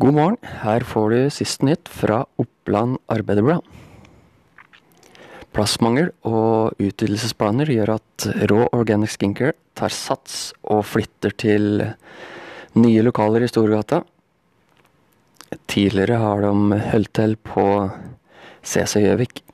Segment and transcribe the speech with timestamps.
[0.00, 3.60] God morgen, her får du siste nytt fra Oppland Arbeiderblad.
[5.52, 11.84] Plassmangel og utvidelsesplaner gjør at Raw Organic Skincare tar sats og flytter til
[12.80, 14.00] nye lokaler i Storgata.
[15.68, 17.66] Tidligere har de holdt til på
[18.64, 19.44] CC Gjøvik.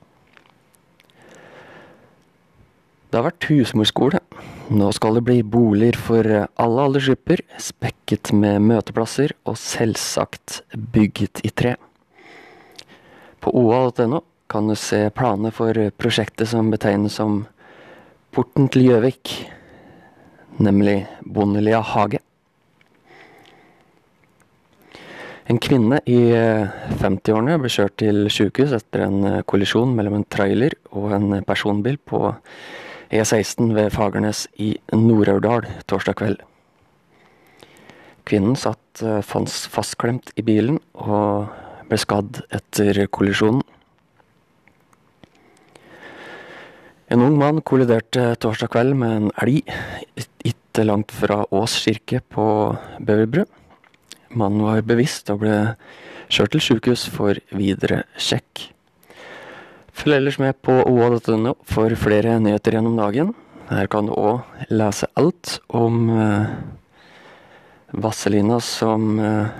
[3.09, 4.23] Det har vært husmorskole.
[4.69, 10.59] Nå skal det bli boliger for alle aldersgrupper, spekket med møteplasser og selvsagt
[10.93, 11.71] bygget i tre.
[13.41, 17.43] På oa.no kan du se planer for prosjektet som betegnes som
[18.29, 19.31] Porten til Gjøvik,
[20.61, 22.19] nemlig Bondelia hage.
[25.49, 26.19] En kvinne i
[27.01, 32.21] 50-årene ble kjørt til sykehus etter en kollisjon mellom en trailer og en personbil på
[33.09, 36.43] E16 ved Fagernes i Nord-Aurdal torsdag kveld.
[38.29, 41.49] Kvinnen satt fastklemt i bilen og
[41.89, 43.63] ble skadd etter kollisjonen.
[47.09, 49.63] En ung mann kolliderte torsdag kveld med en elg
[50.45, 52.45] ikke langt fra Ås kirke på
[53.01, 53.49] Beverbrød.
[54.37, 55.55] Mannen var bevisst og ble
[56.29, 58.69] kjørt til sykehus for videre sjekk.
[59.99, 63.33] Følg ellers med på oa.no for flere nyheter gjennom dagen.
[63.67, 66.47] Her kan du òg lese alt om uh,
[67.91, 69.51] Vasselina som uh,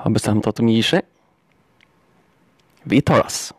[0.00, 1.04] har bestemt at de gir seg.
[2.88, 3.50] Vi talas!